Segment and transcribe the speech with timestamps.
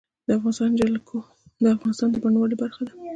[0.27, 1.17] د افغانستان جلکو
[1.63, 2.93] د افغانستان د بڼوالۍ برخه ده.